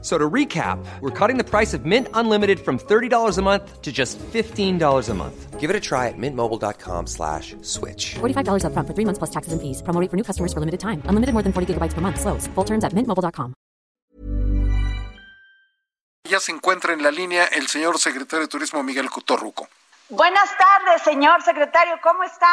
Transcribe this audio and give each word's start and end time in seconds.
So 0.00 0.16
to 0.16 0.30
recap, 0.30 0.78
we're 1.00 1.10
cutting 1.10 1.38
the 1.38 1.44
price 1.44 1.74
of 1.74 1.84
Mint 1.84 2.06
Unlimited 2.14 2.60
from 2.60 2.78
$30 2.78 3.36
a 3.36 3.42
month 3.42 3.82
to 3.82 3.90
just 3.90 4.16
$15 4.32 5.08
a 5.08 5.14
month. 5.14 5.58
Give 5.58 5.70
it 5.70 5.74
a 5.74 5.80
try 5.80 6.06
at 6.06 6.16
mintmobile.com 6.16 7.08
slash 7.08 7.56
switch. 7.62 8.14
$45 8.20 8.64
up 8.64 8.72
front 8.72 8.86
for 8.86 8.94
three 8.94 9.04
months 9.04 9.18
plus 9.18 9.30
taxes 9.30 9.52
and 9.52 9.60
fees. 9.60 9.82
Promo 9.82 10.00
rate 10.00 10.08
for 10.08 10.16
new 10.16 10.22
customers 10.22 10.52
for 10.52 10.60
limited 10.60 10.78
time. 10.78 11.02
Unlimited 11.06 11.32
more 11.32 11.42
than 11.42 11.52
40 11.52 11.74
gigabytes 11.74 11.94
per 11.94 12.00
month. 12.00 12.20
Slows. 12.20 12.46
Full 12.54 12.64
terms 12.64 12.84
at 12.84 12.92
mintmobile.com. 12.94 13.54
Ya 16.30 16.38
se 16.40 16.52
encuentra 16.52 16.92
en 16.92 17.02
la 17.02 17.10
línea 17.10 17.46
el 17.46 17.66
señor 17.68 17.98
secretario 17.98 18.46
de 18.46 18.48
Turismo 18.48 18.82
Miguel 18.82 19.10
Cotorruco. 19.10 19.66
Buenas 20.10 20.50
tardes, 20.56 21.02
señor 21.02 21.42
secretario. 21.42 21.98
¿Cómo 22.02 22.22
está? 22.22 22.46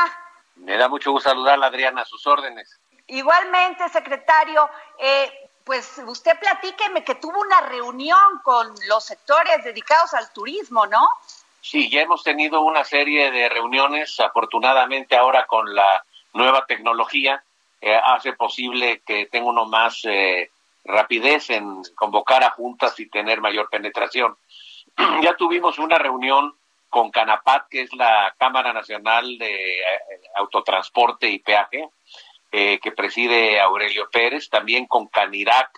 Me 0.55 0.77
da 0.77 0.87
mucho 0.87 1.11
gusto 1.11 1.29
saludarla, 1.29 1.67
Adriana, 1.67 2.01
a 2.01 2.05
sus 2.05 2.25
órdenes. 2.25 2.79
Igualmente, 3.07 3.87
secretario. 3.89 4.67
Eh, 4.97 5.29
pues 5.65 5.99
usted 6.05 6.39
platíqueme 6.39 7.03
que 7.03 7.15
tuvo 7.15 7.41
una 7.41 7.61
reunión 7.61 8.39
con 8.43 8.73
los 8.87 9.03
sectores 9.03 9.63
dedicados 9.63 10.13
al 10.13 10.31
turismo, 10.31 10.85
¿no? 10.85 11.09
Sí, 11.59 11.89
ya 11.89 12.01
hemos 12.01 12.23
tenido 12.23 12.61
una 12.61 12.83
serie 12.83 13.31
de 13.31 13.49
reuniones, 13.49 14.19
afortunadamente 14.19 15.17
ahora 15.17 15.47
con 15.47 15.73
la 15.73 16.05
nueva 16.33 16.65
tecnología, 16.67 17.43
eh, 17.81 17.99
hace 18.05 18.33
posible 18.33 19.01
que 19.05 19.25
tenga 19.25 19.49
uno 19.49 19.65
más 19.65 20.01
eh, 20.05 20.51
rapidez 20.83 21.49
en 21.49 21.81
convocar 21.95 22.43
a 22.43 22.51
juntas 22.51 22.99
y 22.99 23.09
tener 23.09 23.41
mayor 23.41 23.67
penetración. 23.69 24.37
ya 25.23 25.35
tuvimos 25.35 25.79
una 25.79 25.97
reunión 25.97 26.55
con 26.87 27.09
Canapat, 27.09 27.67
que 27.67 27.81
es 27.81 27.93
la 27.93 28.33
Cámara 28.37 28.71
Nacional 28.71 29.37
de 29.39 29.79
eh, 29.79 29.83
Autotransporte 30.35 31.27
y 31.27 31.39
Peaje, 31.39 31.89
eh, 32.57 32.79
que 32.81 32.93
preside 32.93 33.59
Aurelio 33.59 34.07
Pérez, 34.09 34.49
también 34.49 34.85
con 34.85 35.07
Canirac, 35.07 35.77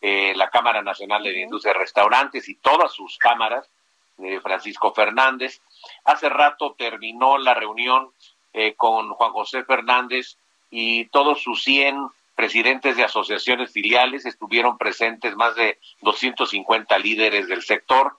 eh, 0.00 0.32
la 0.36 0.50
Cámara 0.50 0.80
Nacional 0.80 1.24
de 1.24 1.40
Industria 1.40 1.72
de 1.72 1.80
Restaurantes 1.80 2.48
y 2.48 2.54
todas 2.54 2.92
sus 2.92 3.18
cámaras, 3.18 3.68
de 4.18 4.40
Francisco 4.40 4.94
Fernández. 4.94 5.60
Hace 6.04 6.28
rato 6.28 6.76
terminó 6.78 7.38
la 7.38 7.54
reunión 7.54 8.12
eh, 8.52 8.74
con 8.76 9.10
Juan 9.14 9.32
José 9.32 9.64
Fernández 9.64 10.36
y 10.70 11.06
todos 11.06 11.42
sus 11.42 11.64
100 11.64 12.10
presidentes 12.36 12.96
de 12.96 13.02
asociaciones 13.02 13.72
filiales 13.72 14.24
estuvieron 14.24 14.78
presentes, 14.78 15.34
más 15.34 15.56
de 15.56 15.80
250 16.02 16.98
líderes 17.00 17.48
del 17.48 17.62
sector. 17.62 18.16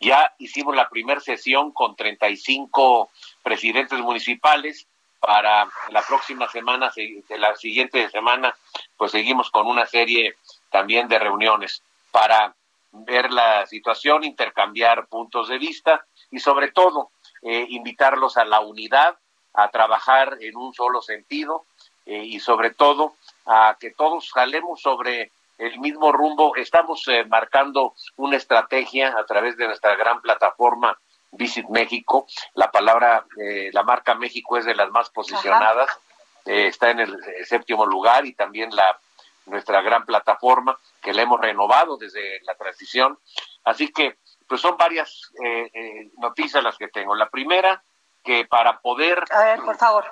Ya 0.00 0.32
hicimos 0.38 0.74
la 0.74 0.88
primera 0.88 1.20
sesión 1.20 1.70
con 1.72 1.96
35 1.96 3.10
presidentes 3.42 3.98
municipales 4.00 4.88
para 5.22 5.68
la 5.90 6.02
próxima 6.02 6.48
semana, 6.48 6.90
de 6.96 7.38
la 7.38 7.54
siguiente 7.54 8.10
semana, 8.10 8.52
pues 8.96 9.12
seguimos 9.12 9.52
con 9.52 9.68
una 9.68 9.86
serie 9.86 10.34
también 10.68 11.06
de 11.06 11.18
reuniones 11.20 11.80
para 12.10 12.52
ver 12.90 13.30
la 13.30 13.64
situación, 13.66 14.24
intercambiar 14.24 15.06
puntos 15.06 15.48
de 15.48 15.58
vista 15.58 16.04
y 16.32 16.40
sobre 16.40 16.72
todo 16.72 17.10
eh, 17.40 17.66
invitarlos 17.68 18.36
a 18.36 18.44
la 18.44 18.60
unidad, 18.60 19.16
a 19.54 19.68
trabajar 19.70 20.38
en 20.40 20.56
un 20.56 20.74
solo 20.74 21.00
sentido 21.00 21.66
eh, 22.04 22.24
y 22.24 22.40
sobre 22.40 22.70
todo 22.70 23.14
a 23.46 23.76
que 23.78 23.92
todos 23.92 24.28
jalemos 24.32 24.80
sobre 24.82 25.30
el 25.56 25.78
mismo 25.78 26.10
rumbo. 26.10 26.56
Estamos 26.56 27.06
eh, 27.06 27.24
marcando 27.26 27.94
una 28.16 28.36
estrategia 28.36 29.14
a 29.16 29.24
través 29.24 29.56
de 29.56 29.66
nuestra 29.66 29.94
gran 29.94 30.20
plataforma 30.20 30.98
Visit 31.32 31.66
México. 31.68 32.26
La 32.54 32.70
palabra, 32.70 33.24
eh, 33.38 33.70
la 33.72 33.82
marca 33.82 34.14
México 34.14 34.58
es 34.58 34.64
de 34.64 34.74
las 34.74 34.90
más 34.90 35.10
posicionadas, 35.10 35.90
eh, 36.44 36.66
está 36.66 36.90
en 36.90 37.00
el 37.00 37.14
eh, 37.14 37.44
séptimo 37.46 37.86
lugar 37.86 38.26
y 38.26 38.34
también 38.34 38.74
la 38.74 38.98
nuestra 39.46 39.80
gran 39.80 40.04
plataforma 40.04 40.78
que 41.00 41.12
la 41.12 41.22
hemos 41.22 41.40
renovado 41.40 41.96
desde 41.96 42.40
la 42.42 42.54
transición. 42.54 43.18
Así 43.64 43.88
que, 43.88 44.18
pues 44.46 44.60
son 44.60 44.76
varias 44.76 45.32
noticias 46.18 46.62
las 46.62 46.76
que 46.76 46.88
tengo. 46.88 47.16
La 47.16 47.28
primera, 47.28 47.82
que 48.22 48.44
para 48.44 48.78
poder... 48.78 49.24
A 49.30 49.44
ver, 49.44 49.60
por 49.62 49.76
favor. 49.76 50.04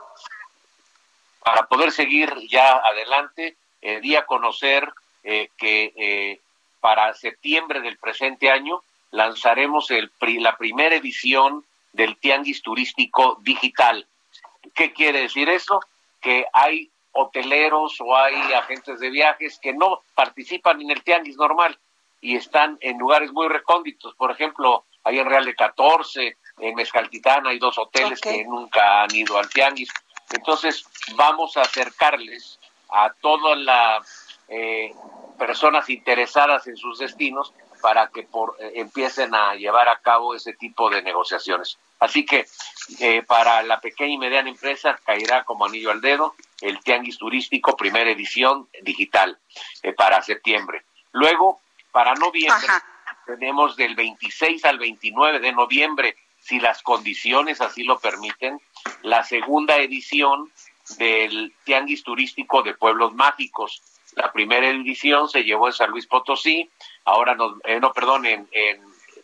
Para 1.45 1.67
poder 1.67 1.93
seguir 1.93 2.35
ya 2.49 2.79
adelante, 2.79 3.57
di 3.81 4.17
a 4.17 4.27
conocer 4.27 4.93
que 5.23 6.41
para 6.81 7.15
septiembre 7.15 7.81
del 7.81 7.99
presente 7.99 8.51
año 8.51 8.83
lanzaremos 9.11 9.91
el, 9.91 10.11
la 10.39 10.57
primera 10.57 10.97
edición 10.97 11.65
del 11.93 12.17
Tianguis 12.17 12.63
Turístico 12.63 13.39
Digital. 13.43 14.07
¿Qué 14.75 14.93
quiere 14.93 15.23
decir 15.23 15.49
eso? 15.49 15.81
Que 16.21 16.47
hay 16.53 16.91
hoteleros 17.13 18.01
o 18.01 18.17
hay 18.17 18.35
agentes 18.53 19.01
de 19.01 19.11
viajes 19.11 19.59
que 19.61 19.73
no 19.73 20.03
participan 20.15 20.81
en 20.81 20.91
el 20.91 21.03
Tianguis 21.03 21.37
normal 21.37 21.79
y 22.21 22.37
están 22.37 22.79
en 22.81 22.99
lugares 22.99 23.33
muy 23.33 23.49
recónditos. 23.49 24.15
Por 24.15 24.31
ejemplo, 24.31 24.85
hay 25.03 25.19
en 25.19 25.27
Real 25.27 25.45
de 25.45 25.55
14, 25.55 26.37
en 26.59 26.75
Mezcaltitán 26.75 27.47
hay 27.47 27.59
dos 27.59 27.79
hoteles 27.79 28.21
que 28.21 28.45
nunca 28.45 29.03
han 29.03 29.15
ido 29.15 29.39
al 29.39 29.49
Tianguis. 29.49 29.91
Entonces, 30.31 30.85
vamos 31.17 31.57
a 31.57 31.63
acercarles 31.63 32.61
a 32.91 33.13
todas 33.21 33.59
las 33.59 34.39
eh, 34.49 34.93
personas 35.39 35.89
interesadas 35.89 36.67
en 36.67 36.77
sus 36.77 36.99
destinos 36.99 37.53
para 37.81 38.09
que 38.09 38.23
por, 38.23 38.57
eh, 38.59 38.73
empiecen 38.77 39.35
a 39.35 39.55
llevar 39.55 39.89
a 39.89 40.01
cabo 40.01 40.35
ese 40.35 40.53
tipo 40.55 40.91
de 40.91 41.03
negociaciones. 41.03 41.79
Así 41.99 42.25
que 42.25 42.47
eh, 43.01 43.23
para 43.23 43.63
la 43.63 43.81
pequeña 43.81 44.15
y 44.15 44.19
mediana 44.19 44.49
empresa 44.49 44.99
caerá 45.05 45.45
como 45.45 45.67
anillo 45.67 45.91
al 45.91 46.01
dedo 46.01 46.35
el 46.61 46.81
Tianguis 46.81 47.19
Turístico, 47.19 47.77
primera 47.77 48.11
edición 48.11 48.69
digital 48.83 49.39
eh, 49.83 49.93
para 49.93 50.23
septiembre. 50.23 50.83
Luego, 51.13 51.61
para 51.93 52.15
noviembre, 52.15 52.69
tenemos 53.27 53.77
del 53.77 53.95
26 53.95 54.65
al 54.65 54.79
29 54.79 55.41
de 55.41 55.53
noviembre, 55.53 56.17
si 56.41 56.59
las 56.59 56.83
condiciones 56.83 57.61
así 57.61 57.85
lo 57.85 57.99
permiten, 57.99 58.61
la 59.03 59.25
segunda 59.25 59.77
edición 59.77 60.51
del 60.99 61.55
Tianguis 61.65 62.03
Turístico 62.03 62.63
de 62.63 62.75
Pueblos 62.75 63.15
Mágicos. 63.15 63.83
La 64.21 64.33
primera 64.33 64.69
edición 64.69 65.31
se 65.31 65.45
llevó 65.45 65.69
en 65.69 65.73
San 65.73 65.91
Luis 65.91 66.07
Potosí, 66.07 66.69
ahora 67.07 67.35
nos, 67.35 67.55
eh, 67.65 67.81
no, 67.81 67.91
perdón, 67.95 68.27
en, 68.27 68.47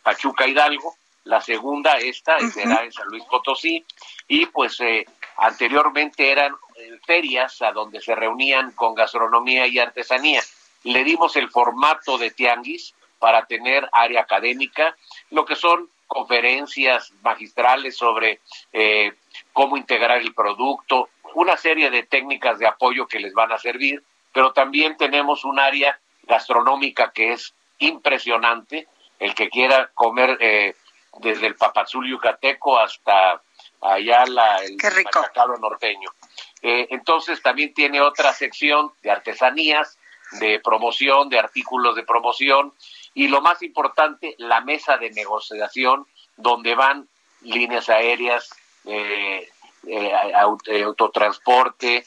Pachuca 0.03 0.47
Hidalgo, 0.47 0.95
la 1.25 1.43
segunda, 1.43 1.99
esta, 1.99 2.39
será 2.49 2.83
en 2.83 2.93
San 2.93 3.09
Luis 3.09 3.23
Potosí, 3.25 3.85
y 4.27 4.47
pues 4.47 4.81
eh, 4.81 5.05
anteriormente 5.37 6.31
eran 6.31 6.55
eh, 6.77 6.99
ferias 7.05 7.61
a 7.61 7.73
donde 7.73 8.01
se 8.01 8.15
reunían 8.15 8.73
con 8.73 8.95
gastronomía 8.95 9.67
y 9.67 9.79
artesanía. 9.79 10.41
Le 10.85 11.05
dimos 11.05 11.37
el 11.37 11.51
formato 11.51 12.17
de 12.17 12.31
tianguis 12.31 12.95
para 13.19 13.45
tener 13.45 13.87
área 13.93 14.23
académica, 14.23 14.97
lo 15.31 15.45
que 15.45 15.57
son 15.57 15.91
conferencias 16.07 17.13
magistrales 17.21 17.97
sobre 17.97 18.41
cómo 19.53 19.77
integrar 19.77 20.23
el 20.23 20.33
producto, 20.33 21.11
una 21.35 21.59
serie 21.59 21.91
de 21.91 22.05
técnicas 22.05 22.59
de 22.59 22.67
apoyo 22.67 23.07
que 23.07 23.21
les 23.21 23.35
van 23.35 23.53
a 23.53 23.59
servir, 23.59 24.03
pero 24.37 24.53
también 24.53 24.99
tenemos 24.99 25.47
un 25.47 25.59
área 25.59 25.99
gastronómica 26.25 27.11
que 27.11 27.33
es 27.33 27.55
impresionante. 27.79 28.87
El 29.19 29.35
que 29.35 29.49
quiera 29.49 29.91
comer 29.95 30.37
eh, 30.41 30.77
desde 31.21 31.47
el 31.47 31.55
papazul 31.55 32.07
yucateco 32.07 32.79
hasta 32.79 33.41
allá 33.81 34.27
la, 34.27 34.59
el 34.59 34.77
machacado 34.77 35.57
norteño. 35.57 36.11
Eh, 36.61 36.87
entonces 36.91 37.41
también 37.41 37.73
tiene 37.73 38.03
otra 38.03 38.35
sección 38.35 38.93
de 39.03 39.11
artesanías, 39.11 39.97
de 40.33 40.61
promoción, 40.61 41.31
de 41.31 41.39
artículos 41.39 41.97
de 41.97 42.03
promoción 42.03 42.75
y 43.15 43.29
lo 43.29 43.41
más 43.41 43.63
importante, 43.63 44.35
la 44.37 44.61
mesa 44.61 44.99
de 44.99 45.13
negociación 45.13 46.07
donde 46.37 46.75
van 46.75 47.09
líneas 47.41 47.89
aéreas, 47.89 48.51
eh, 48.85 49.49
autotransporte 50.85 52.05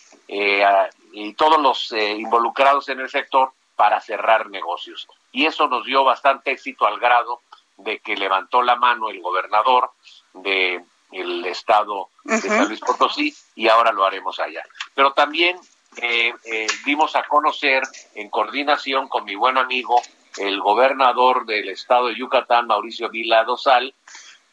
y 1.11 1.33
todos 1.33 1.59
los 1.61 1.91
involucrados 1.91 2.89
en 2.89 2.99
el 2.99 3.09
sector 3.09 3.51
para 3.75 4.01
cerrar 4.01 4.49
negocios. 4.49 5.07
Y 5.31 5.45
eso 5.45 5.67
nos 5.67 5.85
dio 5.85 6.03
bastante 6.03 6.51
éxito 6.51 6.85
al 6.85 6.99
grado 6.99 7.41
de 7.77 7.99
que 7.99 8.15
levantó 8.15 8.61
la 8.61 8.75
mano 8.75 9.09
el 9.09 9.21
gobernador 9.21 9.91
de 10.33 10.83
el 11.11 11.45
estado 11.45 12.09
de 12.23 12.39
San 12.39 12.67
Luis 12.67 12.79
Potosí 12.81 13.33
y 13.55 13.67
ahora 13.67 13.91
lo 13.91 14.05
haremos 14.05 14.39
allá. 14.39 14.63
Pero 14.93 15.13
también 15.13 15.59
eh, 15.97 16.33
eh, 16.45 16.67
dimos 16.85 17.15
a 17.15 17.23
conocer 17.23 17.83
en 18.15 18.29
coordinación 18.29 19.07
con 19.07 19.25
mi 19.25 19.35
buen 19.35 19.57
amigo 19.57 20.01
el 20.37 20.61
gobernador 20.61 21.45
del 21.45 21.69
estado 21.69 22.07
de 22.07 22.15
Yucatán, 22.15 22.67
Mauricio 22.67 23.09
Vila 23.09 23.43
Dosal, 23.43 23.93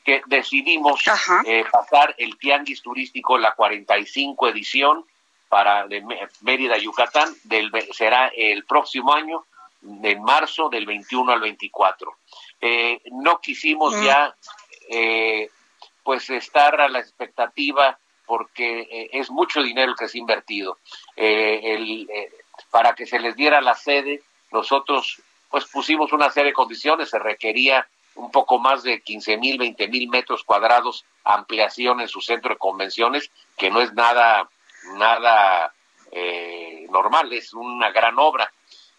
que 0.02 0.22
decidimos 0.26 1.02
eh, 1.44 1.64
pasar 1.70 2.14
el 2.18 2.38
tianguis 2.38 2.80
turístico, 2.80 3.36
la 3.36 3.54
45 3.54 4.48
edición, 4.48 5.04
para 5.48 5.86
de 5.86 6.02
Mérida, 6.40 6.76
Yucatán, 6.78 7.34
del, 7.44 7.70
será 7.92 8.28
el 8.34 8.64
próximo 8.64 9.14
año, 9.14 9.44
en 9.82 10.22
marzo 10.22 10.68
del 10.68 10.86
21 10.86 11.32
al 11.32 11.40
24. 11.40 12.16
Eh, 12.60 13.00
no 13.12 13.40
quisimos 13.40 13.94
mm. 13.94 14.04
ya 14.04 14.34
eh, 14.88 15.50
pues 16.02 16.28
estar 16.30 16.80
a 16.80 16.88
la 16.88 16.98
expectativa 16.98 17.98
porque 18.26 18.80
eh, 18.90 19.10
es 19.12 19.30
mucho 19.30 19.62
dinero 19.62 19.94
que 19.94 20.08
se 20.08 20.18
ha 20.18 20.20
invertido. 20.20 20.78
El, 21.14 22.08
para 22.70 22.94
que 22.94 23.06
se 23.06 23.20
les 23.20 23.36
diera 23.36 23.60
la 23.60 23.74
sede, 23.74 24.22
nosotros 24.50 25.22
pues 25.50 25.64
pusimos 25.66 26.12
una 26.12 26.30
serie 26.30 26.50
de 26.50 26.54
condiciones, 26.54 27.10
se 27.10 27.18
requería 27.18 27.86
un 28.16 28.30
poco 28.30 28.58
más 28.58 28.82
de 28.82 29.00
15 29.00 29.36
mil, 29.36 29.58
20 29.58 29.88
mil 29.88 30.08
metros 30.08 30.42
cuadrados 30.42 31.04
ampliación 31.24 32.00
en 32.00 32.08
su 32.08 32.20
centro 32.20 32.50
de 32.54 32.58
convenciones, 32.58 33.30
que 33.56 33.70
no 33.70 33.80
es 33.80 33.92
nada, 33.92 34.48
nada 34.94 35.72
normal, 36.90 37.32
es 37.32 37.52
una 37.52 37.90
gran 37.90 38.18
obra. 38.18 38.50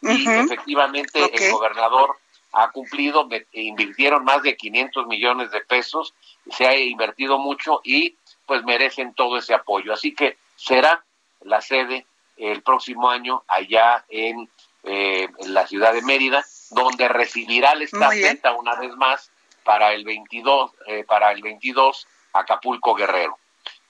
Y 0.01 0.29
efectivamente 0.29 1.19
el 1.33 1.51
gobernador 1.51 2.17
ha 2.53 2.71
cumplido, 2.71 3.27
invirtieron 3.51 4.23
más 4.23 4.43
de 4.43 4.55
500 4.55 5.07
millones 5.07 5.51
de 5.51 5.61
pesos, 5.61 6.13
se 6.49 6.67
ha 6.67 6.77
invertido 6.77 7.37
mucho 7.39 7.81
y 7.83 8.15
pues 8.45 8.63
merecen 8.63 9.13
todo 9.13 9.37
ese 9.37 9.53
apoyo. 9.53 9.93
Así 9.93 10.13
que 10.13 10.37
será 10.55 11.03
la 11.41 11.61
sede 11.61 12.05
el 12.37 12.61
próximo 12.61 13.09
año 13.09 13.43
allá 13.47 14.05
en, 14.09 14.49
eh, 14.83 15.27
la 15.47 15.67
ciudad 15.67 15.93
de 15.93 16.01
Mérida, 16.01 16.45
donde 16.71 17.07
recibirá 17.07 17.75
la 17.75 17.83
estafeta 17.83 18.53
una 18.53 18.75
vez 18.75 18.95
más 18.95 19.31
para 19.63 19.93
el 19.93 20.05
22, 20.05 20.71
eh, 20.87 21.03
para 21.03 21.31
el 21.31 21.41
22 21.41 22.07
Acapulco 22.33 22.95
Guerrero. 22.95 23.37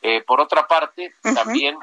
Eh, 0.02 0.22
por 0.22 0.42
otra 0.42 0.68
parte, 0.68 1.16
también 1.22 1.78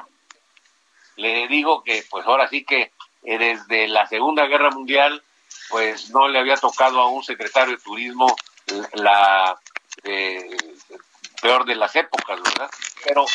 le 1.17 1.47
digo 1.47 1.83
que 1.83 2.03
pues 2.09 2.25
ahora 2.25 2.47
sí 2.49 2.63
que 2.63 2.91
desde 3.21 3.87
la 3.87 4.05
Segunda 4.07 4.45
Guerra 4.45 4.69
Mundial 4.69 5.23
pues 5.69 6.11
no 6.11 6.27
le 6.27 6.39
había 6.39 6.57
tocado 6.57 6.99
a 7.01 7.09
un 7.09 7.23
secretario 7.23 7.75
de 7.75 7.81
turismo 7.81 8.35
la 8.93 9.59
eh, 10.03 10.57
peor 11.41 11.65
de 11.65 11.75
las 11.75 11.95
épocas, 11.95 12.41
¿verdad? 12.41 12.69
Pero 13.03 13.25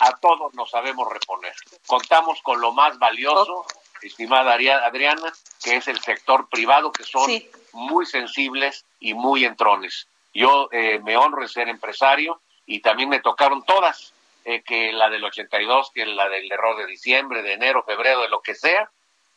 a 0.00 0.16
todos 0.16 0.54
nos 0.54 0.70
sabemos 0.70 1.08
reponer. 1.08 1.54
Contamos 1.86 2.40
con 2.42 2.60
lo 2.60 2.72
más 2.72 2.98
valioso, 2.98 3.64
estimada 4.00 4.54
Adriana, 4.54 5.32
que 5.62 5.76
es 5.76 5.88
el 5.88 6.00
sector 6.00 6.48
privado, 6.48 6.92
que 6.92 7.04
son 7.04 7.30
muy 7.72 8.06
sensibles 8.06 8.84
y 9.00 9.14
muy 9.14 9.44
entrones. 9.44 10.08
Yo 10.34 10.68
eh, 10.72 10.98
me 11.04 11.16
honro 11.16 11.42
en 11.42 11.48
ser 11.48 11.68
empresario 11.68 12.40
y 12.66 12.80
también 12.80 13.08
me 13.08 13.20
tocaron 13.20 13.64
todas, 13.64 14.12
eh, 14.44 14.62
que 14.62 14.92
la 14.92 15.08
del 15.08 15.24
82, 15.24 15.90
que 15.94 16.06
la 16.06 16.28
del 16.28 16.50
error 16.50 16.76
de 16.76 16.86
diciembre, 16.86 17.42
de 17.42 17.52
enero, 17.52 17.84
febrero, 17.84 18.22
de 18.22 18.28
lo 18.28 18.40
que 18.40 18.54
sea, 18.54 18.90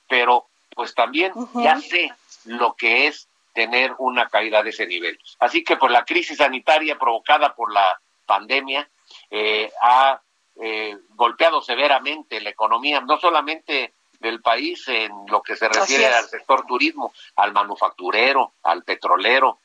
pero 0.08 0.48
pues 0.76 0.94
también 0.94 1.32
ya 1.54 1.80
sé 1.80 2.12
lo 2.46 2.74
que 2.74 3.08
es 3.08 3.28
tener 3.54 3.94
una 4.00 4.28
caída 4.28 4.64
de 4.64 4.72
ese 4.72 4.88
nivel. 4.88 5.20
Así 5.40 5.64
que 5.64 5.78
por 5.78 5.92
la 5.92 6.04
crisis 6.04 6.38
sanitaria 6.38 6.98
provocada 6.98 7.56
por 7.56 7.72
la 7.72 8.00
pandemia 8.26 8.90
eh, 9.30 9.72
ha 9.82 10.20
eh, 10.62 10.98
golpeado 11.10 11.62
severamente 11.62 12.42
la 12.42 12.50
economía, 12.50 13.00
no 13.02 13.18
solamente 13.20 13.94
del 14.20 14.42
país 14.42 14.88
en 14.88 15.12
lo 15.28 15.42
que 15.42 15.56
se 15.56 15.68
refiere 15.68 16.08
al 16.08 16.26
sector 16.26 16.66
turismo, 16.66 17.14
al 17.36 17.54
manufacturero, 17.54 18.54
al 18.64 18.84
petrolero, 18.84 19.60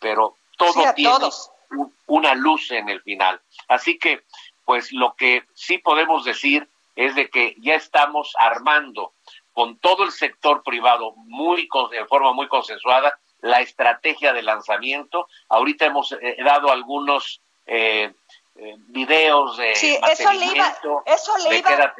pero 0.00 0.36
todo 0.56 0.92
tiene 0.94 1.30
una 2.06 2.34
luz 2.34 2.70
en 2.70 2.88
el 2.88 3.02
final. 3.02 3.40
Así 3.68 3.98
que, 3.98 4.22
pues 4.64 4.92
lo 4.92 5.14
que 5.14 5.44
sí 5.54 5.78
podemos 5.78 6.24
decir 6.24 6.68
es 6.96 7.14
de 7.14 7.28
que 7.28 7.56
ya 7.58 7.74
estamos 7.74 8.34
armando 8.38 9.12
con 9.52 9.78
todo 9.78 10.04
el 10.04 10.12
sector 10.12 10.62
privado 10.62 11.14
muy 11.16 11.68
de 11.90 12.04
forma 12.06 12.32
muy 12.32 12.48
consensuada 12.48 13.18
la 13.40 13.60
estrategia 13.60 14.32
de 14.32 14.42
lanzamiento. 14.42 15.28
Ahorita 15.48 15.86
hemos 15.86 16.12
eh, 16.12 16.36
dado 16.44 16.70
algunos 16.70 17.40
eh, 17.66 18.12
eh, 18.56 18.74
videos 18.88 19.56
de 19.56 19.74
sí, 19.74 19.98
eso 20.10 20.32
le 20.32 20.46
iba, 20.46 20.76
eso 21.06 21.32
le 21.48 21.58
iba, 21.58 21.94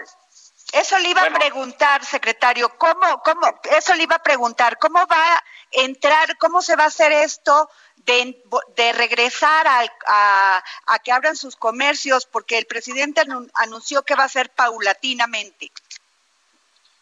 eso 0.73 0.99
le 0.99 1.09
iba 1.11 1.23
a 1.23 1.31
preguntar, 1.31 2.05
secretario, 2.05 2.69
¿cómo, 2.79 3.21
cómo, 3.25 3.61
eso 3.77 3.95
le 3.95 4.05
iba 4.05 4.17
a 4.17 4.23
preguntar, 4.23 4.79
¿cómo 4.79 5.07
va 5.07 5.35
a 5.35 5.45
entrar, 5.73 6.37
cómo 6.39 6.63
se 6.63 6.77
va 6.77 6.85
a 6.85 6.89
hacer 6.89 7.13
esto 7.13 7.69
de, 7.97 8.43
de 8.77 8.93
regresar 8.93 9.67
a, 9.67 9.83
a, 10.07 10.65
a, 10.87 10.99
que 11.01 11.13
abran 11.13 11.37
sus 11.37 11.57
comercios? 11.57 12.27
Porque 12.27 12.59
el 12.59 12.67
presidente 12.67 13.23
anunció 13.55 14.03
que 14.03 14.15
va 14.15 14.25
a 14.25 14.29
ser 14.29 14.51
paulatinamente. 14.51 15.71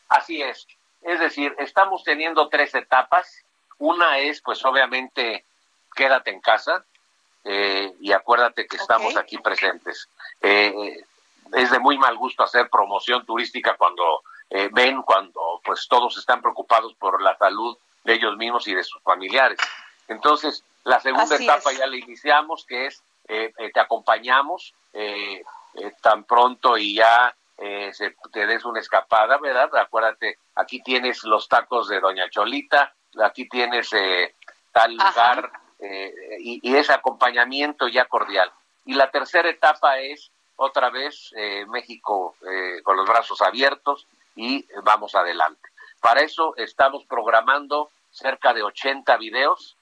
Así 0.08 0.42
es. 0.42 0.66
Es 1.02 1.18
decir, 1.20 1.54
estamos 1.58 2.04
teniendo 2.04 2.48
tres 2.48 2.74
etapas. 2.74 3.44
Una 3.78 4.18
es, 4.18 4.40
pues 4.40 4.64
obviamente, 4.64 5.44
quédate 5.94 6.30
en 6.30 6.40
casa 6.40 6.84
eh, 7.44 7.94
y 8.00 8.12
acuérdate 8.12 8.66
que 8.66 8.76
estamos 8.76 9.16
aquí 9.16 9.38
presentes. 9.38 10.08
Eh, 10.40 11.04
es 11.52 11.70
de 11.70 11.78
muy 11.78 11.98
mal 11.98 12.16
gusto 12.16 12.44
hacer 12.44 12.70
promoción 12.70 13.26
turística 13.26 13.76
cuando 13.76 14.22
eh, 14.50 14.68
ven, 14.72 15.02
cuando 15.02 15.60
pues 15.64 15.86
todos 15.88 16.16
están 16.16 16.40
preocupados 16.40 16.94
por 16.94 17.20
la 17.20 17.36
salud 17.36 17.76
de 18.04 18.14
ellos 18.14 18.36
mismos 18.36 18.66
y 18.68 18.74
de 18.74 18.84
sus 18.84 19.02
familiares. 19.02 19.58
Entonces, 20.08 20.64
la 20.84 21.00
segunda 21.00 21.36
etapa 21.36 21.72
ya 21.72 21.86
la 21.86 21.96
iniciamos, 21.96 22.64
que 22.66 22.86
es 22.86 23.02
te 23.26 23.80
acompañamos 23.80 24.74
tan 26.02 26.24
pronto 26.24 26.76
y 26.76 26.96
ya 26.96 27.34
eh, 27.58 27.92
se, 27.92 28.16
te 28.32 28.46
des 28.46 28.64
una 28.64 28.80
escapada, 28.80 29.38
¿verdad? 29.38 29.70
Acuérdate, 29.76 30.38
aquí 30.56 30.82
tienes 30.82 31.22
los 31.22 31.48
tacos 31.48 31.88
de 31.88 32.00
Doña 32.00 32.28
Cholita, 32.28 32.92
aquí 33.22 33.48
tienes 33.48 33.92
eh, 33.92 34.34
tal 34.72 34.94
lugar 34.94 35.52
eh, 35.78 36.12
y, 36.40 36.74
ese 36.74 36.92
acompañamiento 36.92 37.88
ya 37.88 38.06
cordial. 38.06 38.50
Y 38.84 38.94
la 38.94 39.10
tercera 39.10 39.48
etapa 39.48 39.98
es 39.98 40.32
otra 40.56 40.90
vez 40.90 41.32
eh, 41.36 41.64
México 41.68 42.34
con 42.82 42.96
los 42.96 43.06
brazos 43.06 43.40
abiertos 43.40 44.06
y 44.34 44.66
vamos 44.82 45.14
adelante. 45.14 45.68
Para 46.02 46.20
eso 46.20 46.54
estamos 46.58 47.04
programando 47.06 47.90
cerca 48.10 48.52
de 48.52 48.62
80 48.62 49.16
videos. 49.16 49.76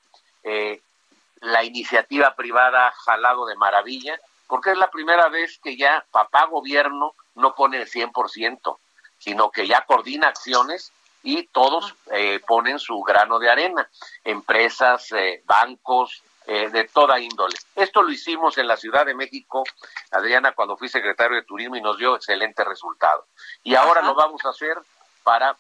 la 1.43 1.65
iniciativa 1.65 2.35
privada 2.35 2.93
jalado 2.93 3.47
de 3.47 3.57
maravilla, 3.57 4.21
porque 4.47 4.73
es 4.73 4.79
la 4.79 4.91
primera 4.91 5.29
vez 5.29 5.59
que 5.63 5.77
ya 5.77 6.05
papá 6.11 6.45
gobierno 6.47 7.15
no 7.35 7.55
pone 7.55 7.79
el 7.79 7.89
100%, 7.89 8.77
sino 9.19 9.51
que 9.51 9.67
ya 9.67 9.85
coordina 9.87 10.29
acciones 10.29 10.93
y 11.23 11.47
todos 11.49 11.95
eh, 12.13 12.41
ponen 12.47 12.79
su 12.79 13.01
grano 13.03 13.39
de 13.39 13.51
arena, 13.51 13.89
empresas, 14.25 15.13
eh, 15.13 15.43
bancos, 15.45 16.23
eh, 16.47 16.71
de 16.71 16.85
toda 16.89 17.21
índole. 17.21 17.55
Esto 17.77 18.03
lo 18.03 18.11
hicimos 18.11 18.57
en 18.59 18.67
la 18.67 18.77
Ciudad 18.77 19.05
de 19.05 19.15
México, 19.15 19.63
Adriana, 20.11 20.53
cuando 20.53 20.77
fui 20.77 20.89
secretario 20.89 21.37
de 21.37 21.45
Turismo 21.45 21.77
y 21.77 21.83
nos 21.83 21.99
dio 21.99 22.17
excelente 22.17 22.65
resultado. 22.65 23.27
Y 23.63 23.75
ahora 23.75 24.03
lo 24.03 24.15
vamos 24.15 24.45
a 24.45 24.51
hacer 24.51 24.77
para 25.23 25.57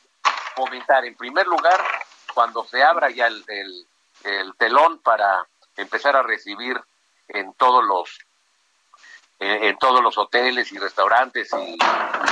fomentar, 0.55 1.05
en 1.05 1.17
primer 1.17 1.47
lugar, 1.47 1.81
cuando 2.35 2.65
se 2.65 2.83
abra 2.83 3.11
ya 3.11 3.27
el, 3.27 3.45
el 4.25 4.55
telón 4.57 4.99
para 4.99 5.47
empezar 5.77 6.17
a 6.17 6.23
recibir 6.23 6.81
en 7.29 7.53
todos 7.55 7.85
los 7.85 8.19
en, 9.41 9.77
todos 9.79 10.03
los 10.03 10.17
hoteles 10.19 10.71
y 10.73 10.79
restaurantes 10.79 11.51
y, 11.53 11.79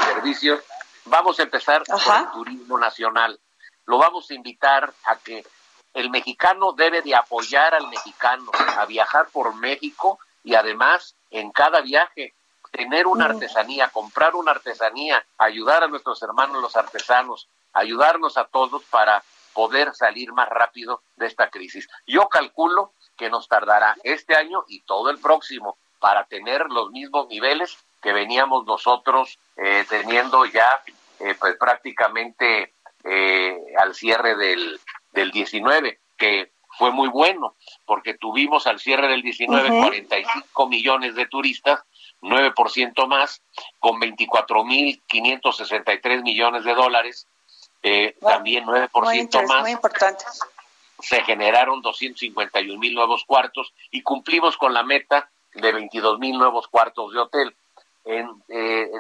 servicios. 0.04 0.60
Vamos 1.06 1.40
a 1.40 1.44
empezar 1.44 1.82
con 1.86 1.98
el 1.98 2.30
turismo 2.32 2.78
nacional. 2.78 3.40
Lo 3.86 3.98
vamos 3.98 4.30
a 4.30 4.34
invitar 4.34 4.92
a 5.04 5.16
que 5.16 5.44
el 5.94 6.10
mexicano 6.10 6.72
debe 6.72 7.00
de 7.00 7.14
apoyar 7.14 7.74
al 7.74 7.88
mexicano 7.88 8.50
a 8.76 8.84
viajar 8.84 9.28
por 9.32 9.54
México 9.54 10.18
y 10.44 10.54
además 10.54 11.14
en 11.30 11.50
cada 11.50 11.80
viaje 11.80 12.34
tener 12.70 13.06
una 13.06 13.26
artesanía, 13.26 13.88
comprar 13.88 14.34
una 14.34 14.52
artesanía, 14.52 15.24
ayudar 15.38 15.84
a 15.84 15.88
nuestros 15.88 16.22
hermanos 16.22 16.62
los 16.62 16.76
artesanos, 16.76 17.48
ayudarnos 17.72 18.36
a 18.36 18.44
todos 18.44 18.84
para 18.84 19.22
poder 19.52 19.94
salir 19.94 20.32
más 20.32 20.48
rápido 20.48 21.02
de 21.16 21.26
esta 21.26 21.50
crisis. 21.50 21.88
Yo 22.06 22.28
calculo 22.28 22.92
que 23.16 23.30
nos 23.30 23.48
tardará 23.48 23.96
este 24.04 24.36
año 24.36 24.64
y 24.68 24.82
todo 24.82 25.10
el 25.10 25.18
próximo 25.18 25.78
para 25.98 26.24
tener 26.24 26.66
los 26.70 26.90
mismos 26.90 27.28
niveles 27.28 27.76
que 28.00 28.12
veníamos 28.12 28.64
nosotros 28.66 29.38
eh, 29.56 29.84
teniendo 29.88 30.44
ya 30.46 30.82
eh, 31.18 31.34
pues 31.38 31.56
prácticamente 31.56 32.72
eh, 33.04 33.58
al 33.76 33.94
cierre 33.94 34.36
del, 34.36 34.80
del 35.12 35.30
19, 35.32 35.98
que 36.16 36.52
fue 36.78 36.92
muy 36.92 37.08
bueno, 37.08 37.56
porque 37.84 38.14
tuvimos 38.14 38.66
al 38.66 38.78
cierre 38.78 39.08
del 39.08 39.22
19 39.22 39.68
45 39.68 40.68
millones 40.68 41.14
de 41.16 41.26
turistas, 41.26 41.82
9% 42.22 43.06
más, 43.06 43.42
con 43.78 44.00
24.563 44.00 46.22
millones 46.22 46.64
de 46.64 46.74
dólares, 46.74 47.26
también 48.20 48.64
9% 48.66 49.46
más. 49.46 49.60
Muy 49.62 49.70
importante. 49.72 50.24
Se 51.00 51.22
generaron 51.22 51.80
251 51.80 52.78
mil 52.78 52.94
nuevos 52.94 53.24
cuartos 53.24 53.72
y 53.90 54.02
cumplimos 54.02 54.56
con 54.56 54.74
la 54.74 54.82
meta 54.82 55.30
de 55.54 55.72
22 55.72 56.18
mil 56.18 56.36
nuevos 56.36 56.66
cuartos 56.68 57.12
de 57.12 57.20
hotel. 57.20 57.54
En, 58.04 58.28
eh, 58.48 58.90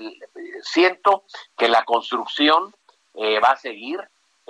siento 0.62 1.24
que 1.56 1.68
la 1.68 1.84
construcción 1.84 2.72
eh, 3.14 3.40
va 3.40 3.52
a 3.52 3.56
seguir. 3.56 4.00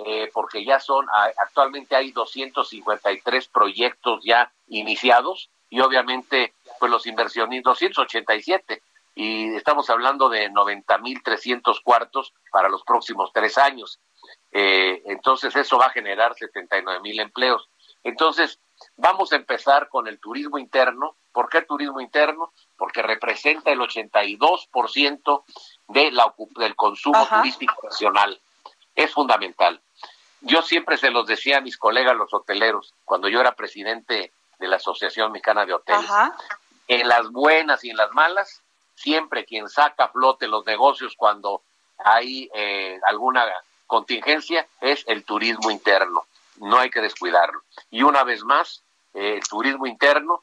eh, 0.05 0.29
porque 0.33 0.63
ya 0.63 0.79
son, 0.79 1.05
actualmente 1.37 1.93
hay 1.93 2.11
253 2.11 3.47
proyectos 3.49 4.21
ya 4.23 4.49
iniciados 4.69 5.49
y 5.69 5.81
obviamente 5.81 6.53
pues 6.79 6.91
los 6.91 7.05
inversionistas, 7.05 7.79
287, 7.79 8.81
y 9.15 9.55
estamos 9.55 9.89
hablando 9.89 10.29
de 10.29 10.49
90.300 10.49 11.81
cuartos 11.83 12.33
para 12.51 12.69
los 12.69 12.83
próximos 12.83 13.31
tres 13.33 13.57
años. 13.57 13.99
Eh, 14.51 15.01
entonces 15.05 15.55
eso 15.55 15.77
va 15.77 15.87
a 15.87 15.91
generar 15.91 16.35
79.000 16.35 17.21
empleos. 17.21 17.69
Entonces 18.03 18.59
vamos 18.95 19.33
a 19.33 19.35
empezar 19.35 19.89
con 19.89 20.07
el 20.07 20.19
turismo 20.19 20.57
interno. 20.57 21.15
¿Por 21.31 21.49
qué 21.49 21.61
turismo 21.63 21.99
interno? 21.99 22.53
Porque 22.77 23.01
representa 23.01 23.71
el 23.71 23.79
82% 23.79 25.43
de 25.89 26.11
la, 26.11 26.33
del 26.55 26.75
consumo 26.75 27.27
turístico 27.27 27.75
nacional. 27.83 28.39
Es 28.95 29.11
fundamental. 29.11 29.81
Yo 30.41 30.61
siempre 30.61 30.97
se 30.97 31.11
los 31.11 31.27
decía 31.27 31.57
a 31.57 31.61
mis 31.61 31.77
colegas 31.77 32.15
los 32.15 32.33
hoteleros, 32.33 32.93
cuando 33.03 33.27
yo 33.27 33.41
era 33.41 33.55
presidente 33.55 34.31
de 34.57 34.67
la 34.67 34.77
Asociación 34.77 35.31
Mexicana 35.31 35.65
de 35.65 35.73
Hoteles, 35.73 36.09
en 36.89 37.07
las 37.07 37.29
buenas 37.29 37.83
y 37.83 37.91
en 37.91 37.97
las 37.97 38.11
malas, 38.13 38.61
siempre 38.95 39.45
quien 39.45 39.69
saca 39.69 40.05
a 40.05 40.09
flote 40.09 40.47
los 40.47 40.65
negocios 40.65 41.13
cuando 41.15 41.61
hay 41.99 42.49
eh, 42.53 42.99
alguna 43.07 43.45
contingencia 43.85 44.67
es 44.81 45.05
el 45.07 45.23
turismo 45.23 45.69
interno. 45.69 46.25
No 46.57 46.79
hay 46.79 46.89
que 46.89 46.99
descuidarlo. 46.99 47.61
Y 47.91 48.01
una 48.01 48.23
vez 48.23 48.43
más, 48.43 48.81
eh, 49.13 49.35
el 49.35 49.47
turismo 49.47 49.85
interno 49.85 50.41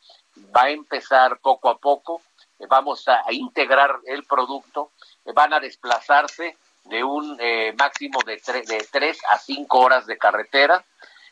va 0.57 0.65
a 0.65 0.71
empezar 0.71 1.39
poco 1.41 1.69
a 1.69 1.79
poco, 1.79 2.23
eh, 2.61 2.67
vamos 2.69 3.07
a, 3.09 3.25
integrar 3.33 3.99
el 4.07 4.23
producto, 4.25 4.93
van 5.35 5.53
a 5.53 5.61
desplazarse 5.61 6.57
de 6.85 7.03
un 7.03 7.37
máximo 7.77 8.21
de, 8.25 8.41
de 8.67 8.87
tres 8.93 9.19
a 9.31 9.39
cinco 9.39 9.81
horas 9.81 10.07
de 10.07 10.17
carretera, 10.17 10.85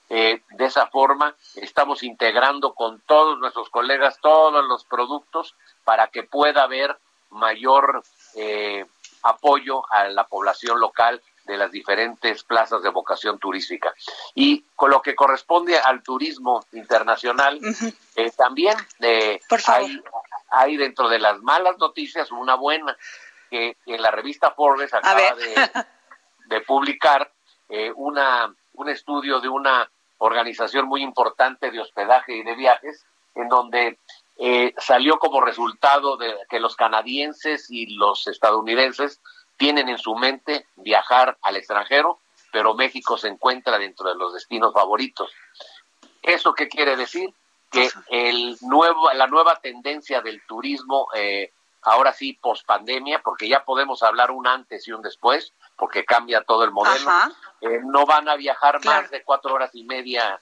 de 0.08 0.42
esa 0.58 0.86
forma 0.88 1.34
estamos 1.56 2.02
integrando 2.02 2.74
con 2.74 3.00
todos 3.00 3.38
nuestros 3.38 3.68
colegas 3.70 4.18
todos 4.20 4.64
los 4.64 4.84
productos 4.84 5.56
para 5.84 6.08
que 6.08 6.22
pueda 6.22 6.64
haber 6.64 6.96
mayor 7.34 8.02
eh, 8.36 8.86
apoyo 9.22 9.82
a 9.92 10.08
la 10.08 10.26
población 10.26 10.80
local 10.80 11.20
de 11.44 11.58
las 11.58 11.70
diferentes 11.70 12.42
plazas 12.42 12.82
de 12.82 12.88
vocación 12.88 13.38
turística. 13.38 13.92
Y 14.34 14.64
con 14.74 14.90
lo 14.90 15.02
que 15.02 15.14
corresponde 15.14 15.78
al 15.78 16.02
turismo 16.02 16.64
internacional, 16.72 17.60
eh, 18.16 18.30
también 18.30 18.76
eh, 19.00 19.40
hay, 19.66 20.02
hay, 20.50 20.76
dentro 20.78 21.08
de 21.08 21.18
las 21.18 21.40
malas 21.42 21.76
noticias 21.78 22.30
una 22.32 22.54
buena, 22.54 22.96
que 23.50 23.76
en 23.84 24.00
la 24.00 24.10
revista 24.10 24.52
Forbes 24.52 24.94
acaba 24.94 25.34
de, 26.46 26.60
publicar 26.62 27.30
una, 27.96 28.54
un 28.74 28.88
estudio 28.88 29.40
de 29.40 29.48
una 29.48 29.90
organización 30.18 30.86
muy 30.86 31.02
importante 31.02 31.70
de 31.70 31.80
hospedaje 31.80 32.36
y 32.36 32.42
de 32.42 32.54
viajes, 32.54 33.04
en 33.34 33.48
donde 33.48 33.98
eh, 34.36 34.74
salió 34.78 35.18
como 35.18 35.40
resultado 35.40 36.16
de 36.16 36.34
que 36.48 36.60
los 36.60 36.76
canadienses 36.76 37.70
y 37.70 37.94
los 37.94 38.26
estadounidenses 38.26 39.20
tienen 39.56 39.88
en 39.88 39.98
su 39.98 40.14
mente 40.16 40.66
viajar 40.76 41.38
al 41.42 41.56
extranjero, 41.56 42.18
pero 42.52 42.74
México 42.74 43.16
se 43.16 43.28
encuentra 43.28 43.78
dentro 43.78 44.08
de 44.08 44.16
los 44.16 44.34
destinos 44.34 44.72
favoritos. 44.72 45.30
¿Eso 46.22 46.54
qué 46.54 46.68
quiere 46.68 46.96
decir? 46.96 47.32
Que 47.70 47.90
el 48.08 48.56
nuevo, 48.62 49.12
la 49.12 49.26
nueva 49.26 49.56
tendencia 49.56 50.20
del 50.20 50.42
turismo, 50.46 51.08
eh, 51.14 51.52
ahora 51.82 52.12
sí, 52.12 52.32
post 52.40 52.64
pandemia, 52.66 53.20
porque 53.22 53.48
ya 53.48 53.64
podemos 53.64 54.02
hablar 54.02 54.30
un 54.30 54.46
antes 54.46 54.86
y 54.88 54.92
un 54.92 55.02
después, 55.02 55.52
porque 55.76 56.04
cambia 56.04 56.42
todo 56.42 56.64
el 56.64 56.70
modelo, 56.70 57.10
eh, 57.64 57.80
no 57.84 58.06
van 58.06 58.28
a 58.28 58.36
viajar 58.36 58.84
más 58.84 59.10
de 59.10 59.22
cuatro 59.22 59.54
horas 59.54 59.70
y 59.74 59.84
media, 59.84 60.40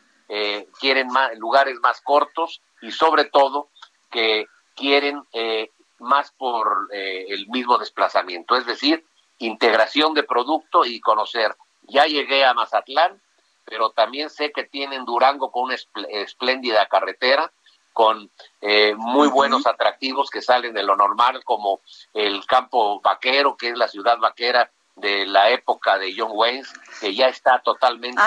quieren 0.80 1.08
más, 1.08 1.36
lugares 1.36 1.78
más 1.82 2.00
cortos 2.00 2.62
y 2.80 2.90
sobre 2.90 3.26
todo 3.26 3.68
que 4.10 4.46
quieren 4.74 5.22
eh, 5.32 5.70
más 5.98 6.32
por 6.32 6.88
eh, 6.92 7.26
el 7.28 7.48
mismo 7.48 7.78
desplazamiento, 7.78 8.56
es 8.56 8.66
decir, 8.66 9.04
integración 9.38 10.14
de 10.14 10.22
producto 10.22 10.84
y 10.84 11.00
conocer. 11.00 11.56
Ya 11.82 12.04
llegué 12.04 12.44
a 12.44 12.54
Mazatlán, 12.54 13.20
pero 13.64 13.90
también 13.90 14.30
sé 14.30 14.52
que 14.52 14.64
tienen 14.64 15.04
Durango 15.04 15.50
con 15.50 15.64
una 15.64 15.76
espléndida 16.10 16.86
carretera, 16.86 17.50
con 17.92 18.30
eh, 18.60 18.94
muy 18.96 19.28
buenos 19.28 19.66
atractivos 19.66 20.30
que 20.30 20.40
salen 20.40 20.74
de 20.74 20.82
lo 20.82 20.96
normal, 20.96 21.44
como 21.44 21.80
el 22.14 22.44
campo 22.46 23.00
vaquero, 23.00 23.56
que 23.56 23.68
es 23.68 23.78
la 23.78 23.88
ciudad 23.88 24.18
vaquera 24.18 24.70
de 24.96 25.26
la 25.26 25.50
época 25.50 25.98
de 25.98 26.14
John 26.16 26.32
Wayne, 26.32 26.66
que 27.00 27.14
ya 27.14 27.28
está 27.28 27.60
totalmente 27.60 28.20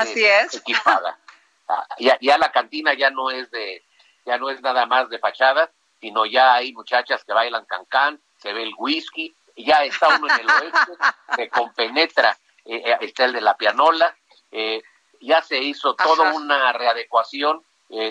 equipada. 0.53 1.19
Ah, 1.67 1.83
ya, 1.97 2.15
ya 2.21 2.37
la 2.37 2.51
cantina 2.51 2.93
ya 2.93 3.09
no 3.09 3.31
es 3.31 3.49
de 3.49 3.83
ya 4.23 4.37
no 4.37 4.51
es 4.51 4.61
nada 4.61 4.85
más 4.85 5.09
de 5.09 5.17
fachada, 5.17 5.71
sino 5.99 6.27
ya 6.27 6.53
hay 6.53 6.73
muchachas 6.73 7.23
que 7.23 7.33
bailan 7.33 7.65
cancán, 7.65 8.21
se 8.37 8.53
ve 8.53 8.61
el 8.61 8.73
whisky, 8.77 9.35
ya 9.55 9.83
está 9.83 10.17
uno 10.17 10.27
en 10.31 10.41
el 10.41 10.49
oeste, 10.49 10.91
se 11.35 11.49
compenetra, 11.49 12.37
eh, 12.65 12.81
eh, 12.85 12.97
está 13.01 13.25
el 13.25 13.33
de 13.33 13.41
la 13.41 13.55
pianola, 13.55 14.15
eh, 14.51 14.81
ya 15.21 15.41
se 15.41 15.57
hizo 15.57 15.95
toda 15.95 16.33
una 16.33 16.71
readecuación 16.73 17.63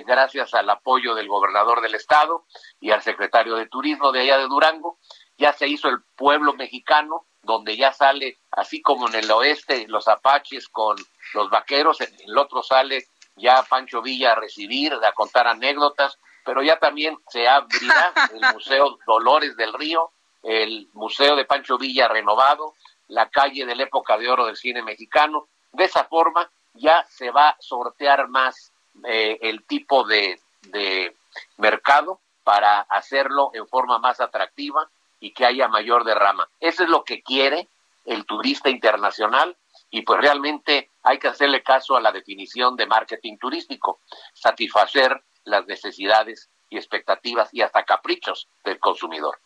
gracias 0.06 0.54
al 0.54 0.70
apoyo 0.70 1.16
del 1.16 1.26
gobernador 1.26 1.80
del 1.80 1.96
estado 1.96 2.46
y 2.80 2.92
al 2.92 3.02
secretario 3.02 3.56
de 3.56 3.66
turismo 3.66 4.12
de 4.12 4.20
allá 4.20 4.38
de 4.38 4.46
Durango, 4.46 4.98
ya 5.36 5.52
se 5.52 5.66
hizo 5.66 5.88
el 5.88 6.00
pueblo 6.16 6.54
mexicano, 6.54 7.26
donde 7.44 7.76
ya 7.76 7.92
sale, 7.92 8.38
así 8.50 8.82
como 8.82 9.08
en 9.08 9.14
el 9.16 9.30
oeste, 9.30 9.86
los 9.88 10.08
apaches 10.08 10.68
con 10.68 10.96
los 11.34 11.50
vaqueros, 11.50 12.00
en 12.00 12.14
el 12.26 12.38
otro 12.38 12.62
sale 12.62 13.06
ya 13.36 13.62
Pancho 13.62 14.02
Villa 14.02 14.32
a 14.32 14.36
recibir, 14.36 14.92
a 14.92 15.12
contar 15.12 15.46
anécdotas, 15.46 16.18
pero 16.44 16.62
ya 16.62 16.78
también 16.78 17.18
se 17.28 17.48
abrirá 17.48 18.12
el 18.32 18.40
Museo 18.54 18.98
Dolores 19.06 19.56
del 19.56 19.72
Río, 19.72 20.10
el 20.42 20.88
Museo 20.92 21.36
de 21.36 21.44
Pancho 21.44 21.78
Villa 21.78 22.08
renovado, 22.08 22.74
la 23.08 23.28
calle 23.28 23.66
de 23.66 23.74
la 23.74 23.84
época 23.84 24.16
de 24.18 24.28
oro 24.28 24.46
del 24.46 24.56
cine 24.56 24.82
mexicano. 24.82 25.48
De 25.72 25.84
esa 25.84 26.04
forma 26.04 26.48
ya 26.74 27.04
se 27.08 27.30
va 27.30 27.50
a 27.50 27.56
sortear 27.60 28.28
más 28.28 28.72
eh, 29.06 29.38
el 29.42 29.64
tipo 29.64 30.04
de, 30.04 30.38
de 30.62 31.16
mercado 31.56 32.20
para 32.44 32.80
hacerlo 32.82 33.50
en 33.54 33.66
forma 33.66 33.98
más 33.98 34.20
atractiva 34.20 34.88
y 35.24 35.32
que 35.32 35.46
haya 35.46 35.68
mayor 35.68 36.04
derrama. 36.04 36.46
Eso 36.60 36.82
es 36.82 36.90
lo 36.90 37.02
que 37.02 37.22
quiere 37.22 37.66
el 38.04 38.26
turista 38.26 38.68
internacional 38.68 39.56
y 39.90 40.02
pues 40.02 40.20
realmente 40.20 40.90
hay 41.02 41.18
que 41.18 41.28
hacerle 41.28 41.62
caso 41.62 41.96
a 41.96 42.00
la 42.02 42.12
definición 42.12 42.76
de 42.76 42.86
marketing 42.86 43.38
turístico, 43.38 44.00
satisfacer 44.34 45.22
las 45.44 45.66
necesidades 45.66 46.50
y 46.68 46.76
expectativas 46.76 47.48
y 47.52 47.62
hasta 47.62 47.84
caprichos 47.84 48.48
del 48.64 48.78
consumidor. 48.78 49.38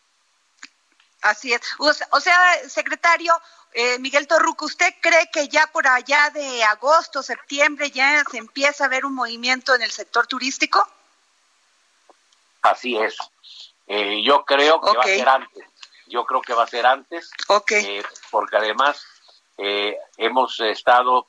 Así 1.21 1.53
es. 1.53 1.61
O 1.77 2.19
sea, 2.19 2.37
secretario 2.67 3.33
eh, 3.71 3.99
Miguel 3.99 4.27
Torruco, 4.27 4.65
¿usted 4.65 4.93
cree 4.99 5.29
que 5.31 5.47
ya 5.47 5.67
por 5.67 5.87
allá 5.87 6.29
de 6.31 6.61
agosto, 6.65 7.23
septiembre 7.23 7.89
ya 7.89 8.21
se 8.29 8.37
empieza 8.37 8.85
a 8.85 8.89
ver 8.89 9.05
un 9.05 9.15
movimiento 9.15 9.75
en 9.75 9.83
el 9.83 9.91
sector 9.91 10.27
turístico? 10.27 10.85
Así 12.63 12.97
es. 12.97 13.15
Eh, 13.89 14.21
yo 14.23 14.45
creo 14.45 14.79
que 14.79 14.97
va 14.97 15.03
a 15.03 15.07
ser 15.07 15.27
antes. 15.27 15.68
Yo 16.09 16.25
creo 16.25 16.41
que 16.41 16.53
va 16.53 16.63
a 16.63 16.67
ser 16.67 16.85
antes. 16.85 17.31
Eh, 17.79 18.03
porque 18.31 18.57
además 18.57 19.05
hemos 20.17 20.57
estado 20.61 21.27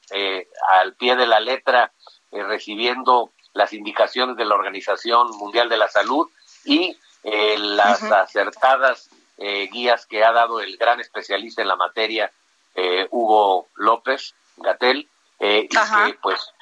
al 0.68 0.94
pie 0.94 1.16
de 1.16 1.26
la 1.26 1.40
letra 1.40 1.92
recibiendo 2.30 3.32
las 3.52 3.72
indicaciones 3.72 4.36
de 4.36 4.44
la 4.44 4.54
Organización 4.54 5.30
Mundial 5.36 5.68
de 5.68 5.76
la 5.76 5.88
Salud 5.88 6.28
y 6.64 6.96
eh, 7.22 7.56
las 7.58 8.02
acertadas 8.02 9.10
eh, 9.36 9.68
guías 9.72 10.06
que 10.06 10.24
ha 10.24 10.32
dado 10.32 10.60
el 10.60 10.76
gran 10.76 11.00
especialista 11.00 11.62
en 11.62 11.68
la 11.68 11.76
materia, 11.76 12.30
eh, 12.74 13.06
Hugo 13.10 13.68
López 13.74 14.34
Gatel, 14.56 15.08
y 15.38 15.68
que 15.68 16.18
pues 16.20 16.52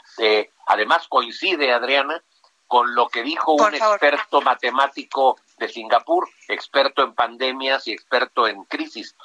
además 0.66 1.08
coincide, 1.08 1.72
Adriana, 1.72 2.22
con 2.68 2.94
lo 2.94 3.08
que 3.08 3.22
dijo 3.24 3.54
un 3.54 3.74
experto 3.74 4.40
matemático 4.42 5.40
de 5.56 5.68
Singapur, 5.68 6.28
experto 6.46 7.02
en 7.02 7.14
pandemias 7.14 7.88
y 7.88 7.92
experto 7.92 8.46
en 8.46 8.62
crisis, 8.64 9.16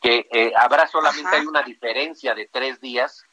que 0.00 0.52
habrá 0.56 0.86
solamente 0.86 1.34
hay 1.34 1.46
una 1.46 1.62
diferencia 1.62 2.34
de 2.34 2.46
tres 2.46 2.80
días 2.80 3.24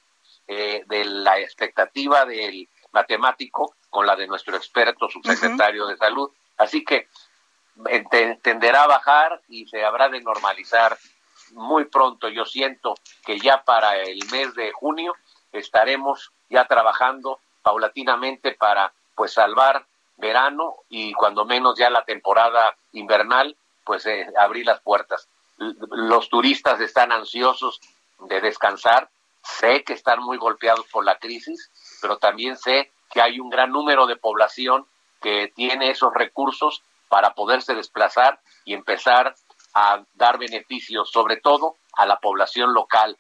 de 0.48 1.04
la 1.06 1.40
expectativa 1.40 2.26
del 2.26 2.68
matemático 2.94 3.76
con 3.90 4.08
la 4.08 4.16
de 4.16 4.26
nuestro 4.26 4.56
experto 4.56 5.10
subsecretario 5.10 5.86
de 5.86 5.98
salud. 5.98 6.32
Así 6.58 6.84
que 6.86 7.10
tenderá 8.42 8.84
a 8.84 8.88
bajar 8.88 9.42
y 9.50 9.68
se 9.68 9.84
habrá 9.84 10.08
de 10.08 10.22
normalizar 10.22 10.98
muy 11.52 11.86
pronto. 11.86 12.30
Yo 12.30 12.46
siento 12.46 12.96
que 13.26 13.38
ya 13.38 13.64
para 13.64 13.98
el 13.98 14.20
mes 14.32 14.56
de 14.56 14.72
junio 14.72 15.14
estaremos 15.52 16.32
ya 16.50 16.66
trabajando 16.66 17.40
paulatinamente 17.62 18.54
para 18.54 18.94
pues 19.18 19.34
salvar 19.34 19.86
verano 20.16 20.76
y 20.90 21.12
cuando 21.14 21.44
menos 21.44 21.78
ya 21.78 21.90
la 21.90 22.06
temporada 22.06 22.76
invernal 22.94 23.58
pues 23.84 24.06
eh, 24.06 24.28
abrir 24.38 24.66
las 24.66 24.80
puertas. 24.82 25.28
Los 25.58 26.30
turistas 26.30 26.80
están 26.80 27.12
ansiosos 27.12 27.82
de 28.20 28.42
descansar, 28.42 29.10
sé 29.42 29.84
que 29.84 29.94
están 29.94 30.22
muy 30.22 30.38
golpeados 30.38 30.86
por 30.92 31.04
la 31.04 31.18
crisis, 31.18 31.72
pero 32.02 32.18
también 32.18 32.58
sé 32.58 32.92
que 33.12 33.22
hay 33.22 33.40
un 33.40 33.50
gran 33.50 33.72
número 33.72 34.06
de 34.06 34.18
población 34.18 34.86
que 35.22 35.52
tiene 35.56 35.90
esos 35.90 36.14
recursos 36.14 36.84
para 37.10 37.34
poderse 37.34 37.74
desplazar 37.74 38.40
y 38.66 38.74
empezar 38.74 39.34
a 39.74 40.04
dar 40.14 40.38
beneficios, 40.38 41.10
sobre 41.10 41.38
todo 41.38 41.76
a 41.94 42.06
la 42.06 42.20
población 42.20 42.74
local, 42.74 43.18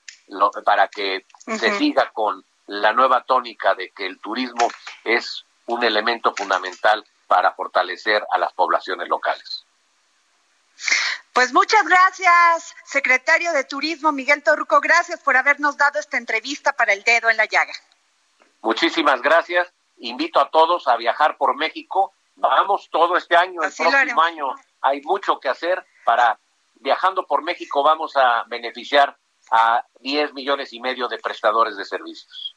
para 0.65 0.89
que 0.89 1.25
se 1.45 1.77
siga 1.77 2.11
con 2.11 2.43
la 2.67 2.91
nueva 2.93 3.23
tónica 3.23 3.73
de 3.75 3.91
que 3.91 4.05
el 4.05 4.19
turismo 4.19 4.67
es 5.05 5.45
un 5.67 5.83
elemento 5.83 6.33
fundamental 6.35 7.05
para 7.27 7.53
fortalecer 7.53 8.25
a 8.31 8.37
las 8.37 8.53
poblaciones 8.53 9.07
locales. 9.07 9.65
Pues 11.33 11.53
muchas 11.53 11.83
gracias, 11.87 12.75
secretario 12.83 13.53
de 13.53 13.63
Turismo 13.63 14.11
Miguel 14.11 14.41
Torruco. 14.41 14.81
Gracias 14.81 15.19
por 15.19 15.37
habernos 15.37 15.77
dado 15.77 15.99
esta 15.99 16.17
entrevista 16.17 16.73
para 16.73 16.93
el 16.93 17.03
dedo 17.03 17.29
en 17.29 17.37
la 17.37 17.45
llaga. 17.45 17.73
Muchísimas 18.61 19.21
gracias. 19.21 19.71
Invito 19.97 20.39
a 20.39 20.49
todos 20.49 20.87
a 20.87 20.97
viajar 20.97 21.37
por 21.37 21.55
México. 21.55 22.13
Vamos 22.35 22.89
todo 22.91 23.17
este 23.17 23.35
año, 23.35 23.61
el 23.61 23.71
próximo 23.71 24.21
año. 24.21 24.47
Hay 24.81 25.01
mucho 25.01 25.39
que 25.39 25.49
hacer 25.49 25.85
para 26.05 26.39
viajando 26.75 27.25
por 27.25 27.43
México. 27.43 27.83
Vamos 27.83 28.15
a 28.15 28.43
beneficiar 28.47 29.15
a 29.51 29.85
10 29.99 30.33
millones 30.33 30.73
y 30.73 30.79
medio 30.79 31.07
de 31.07 31.19
prestadores 31.19 31.77
de 31.77 31.85
servicios. 31.85 32.56